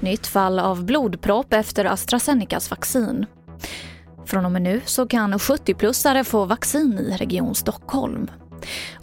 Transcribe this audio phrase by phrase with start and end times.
[0.00, 3.26] Nytt fall av blodpropp efter AstraZenecas vaccin.
[4.26, 8.30] Från och med nu så kan 70-plussare få vaccin i Region Stockholm.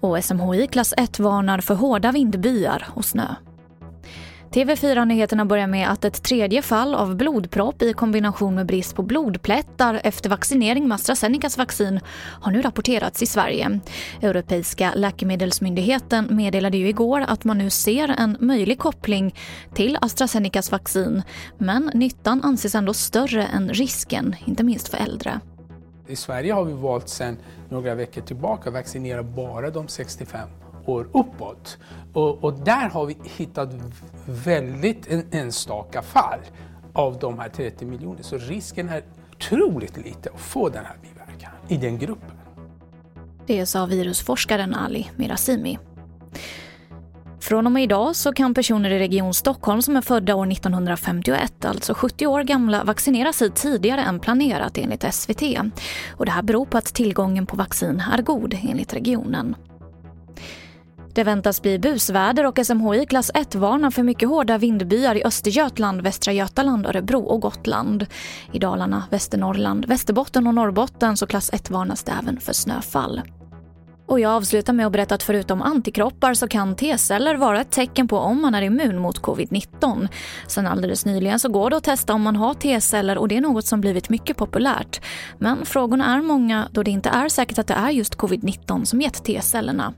[0.00, 3.34] Och SMHI klass 1 varnar för hårda vindbyar och snö.
[4.52, 10.00] TV4-nyheterna börjar med att ett tredje fall av blodpropp i kombination med brist på blodplättar
[10.04, 12.00] efter vaccinering med AstraZenecas vaccin
[12.40, 13.80] har nu rapporterats i Sverige.
[14.22, 19.34] Europeiska läkemedelsmyndigheten meddelade ju igår att man nu ser en möjlig koppling
[19.74, 21.22] till AstraZenecas vaccin
[21.58, 25.40] men nyttan anses ändå större än risken, inte minst för äldre.
[26.08, 27.36] I Sverige har vi valt sedan
[27.68, 30.48] några veckor tillbaka att vaccinera bara de 65
[30.88, 31.78] år uppåt.
[32.12, 33.70] Och, och där har vi hittat
[34.26, 36.38] väldigt en, enstaka fall
[36.92, 38.22] av de här 30 miljoner.
[38.22, 42.36] Så risken är otroligt lite att få den här biverkan i den gruppen.
[43.46, 45.78] Det sa virusforskaren Ali Mirazimi.
[47.42, 51.64] Från och med idag så kan personer i Region Stockholm som är födda år 1951,
[51.64, 55.42] alltså 70 år gamla, vaccinera sig tidigare än planerat enligt SVT.
[56.10, 59.56] Och det här beror på att tillgången på vaccin är god enligt regionen.
[61.14, 66.00] Det väntas bli busväder och SMHI klass 1 varnar för mycket hårda vindbyar i Östergötland,
[66.00, 68.06] Västra Götaland, Örebro och Gotland.
[68.52, 73.20] I Dalarna, Västernorrland, Västerbotten och Norrbotten så klass 1 varnas det även för snöfall.
[74.06, 78.08] Och jag avslutar med att berätta att förutom antikroppar så kan T-celler vara ett tecken
[78.08, 80.08] på om man är immun mot covid-19.
[80.46, 83.40] Sen alldeles nyligen så går det att testa om man har T-celler och det är
[83.40, 85.00] något som blivit mycket populärt.
[85.38, 89.00] Men frågorna är många då det inte är säkert att det är just covid-19 som
[89.00, 89.94] gett T-cellerna.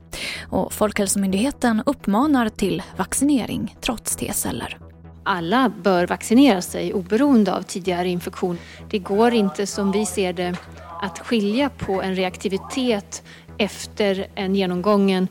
[0.49, 4.77] Och Folkhälsomyndigheten uppmanar till vaccinering trots T-celler
[5.25, 8.57] alla bör vaccinera sig oberoende av tidigare infektion.
[8.89, 10.55] Det går inte som vi ser det
[11.01, 13.23] att skilja på en reaktivitet
[13.57, 15.27] efter en genomgången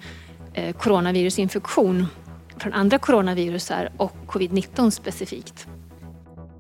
[0.55, 2.07] eh, coronavirusinfektion
[2.57, 5.67] från andra coronavirusar och covid-19 specifikt.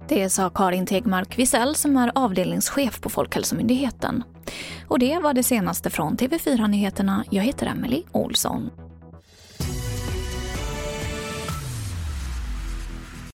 [0.09, 4.23] Det sa Karin Tegmark Wisell som är avdelningschef på Folkhälsomyndigheten.
[4.89, 7.24] Och det var det senaste från TV4 Nyheterna.
[7.30, 8.70] Jag heter Emily Olsson.